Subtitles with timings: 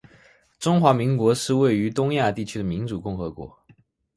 [0.57, 3.55] 中华民国是位于东亚地区的民主共和国